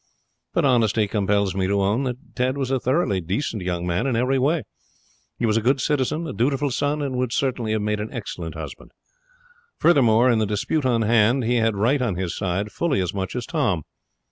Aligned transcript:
But 0.55 0.65
honesty 0.65 1.07
compels 1.07 1.53
me 1.53 1.67
to 1.67 1.79
own 1.79 2.05
that 2.05 2.35
Ted 2.35 2.57
was 2.57 2.71
a 2.71 2.79
thoroughly 2.79 3.21
decent 3.21 3.61
young 3.61 3.85
man 3.85 4.07
in 4.07 4.15
every 4.15 4.39
way. 4.39 4.63
He 5.37 5.45
was 5.45 5.57
a 5.57 5.61
good 5.61 5.79
citizen, 5.79 6.25
a 6.25 6.33
dutiful 6.33 6.71
son, 6.71 7.03
and 7.03 7.17
would 7.17 7.31
certainly 7.31 7.73
have 7.73 7.83
made 7.83 7.99
an 7.99 8.11
excellent 8.11 8.55
husband. 8.55 8.93
Furthermore, 9.77 10.27
in 10.31 10.39
the 10.39 10.47
dispute 10.47 10.87
on 10.87 11.03
hand 11.03 11.43
he 11.43 11.57
had 11.57 11.75
right 11.75 12.01
on 12.01 12.15
his 12.15 12.35
side 12.35 12.71
fully 12.71 12.99
as 12.99 13.13
much 13.13 13.35
as 13.35 13.45
Tom. 13.45 13.83